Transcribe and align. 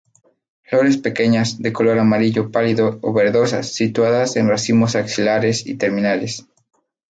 Flores 0.63 0.97
pequeñas, 0.97 1.61
de 1.61 1.71
color 1.71 1.99
amarillo 1.99 2.49
pálido 2.49 2.97
o 3.03 3.13
verdosas, 3.13 3.71
situadas 3.75 4.35
en 4.35 4.47
racimos 4.49 4.95
axilares 4.95 5.57
o 5.71 5.77
terminales. 5.81 6.33